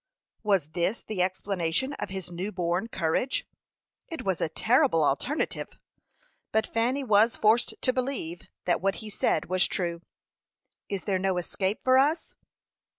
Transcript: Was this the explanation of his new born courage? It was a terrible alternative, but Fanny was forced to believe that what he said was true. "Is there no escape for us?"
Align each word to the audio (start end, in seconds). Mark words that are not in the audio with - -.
Was 0.41 0.69
this 0.69 1.03
the 1.03 1.21
explanation 1.21 1.93
of 1.99 2.09
his 2.09 2.31
new 2.31 2.51
born 2.51 2.87
courage? 2.87 3.45
It 4.07 4.23
was 4.23 4.41
a 4.41 4.49
terrible 4.49 5.03
alternative, 5.03 5.77
but 6.51 6.65
Fanny 6.65 7.03
was 7.03 7.37
forced 7.37 7.75
to 7.79 7.93
believe 7.93 8.49
that 8.65 8.81
what 8.81 8.95
he 8.95 9.11
said 9.11 9.45
was 9.45 9.67
true. 9.67 10.01
"Is 10.89 11.03
there 11.03 11.19
no 11.19 11.37
escape 11.37 11.83
for 11.83 11.99
us?" 11.99 12.33